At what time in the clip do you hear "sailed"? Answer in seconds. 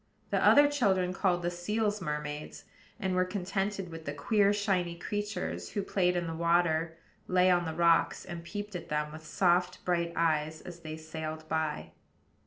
10.97-11.47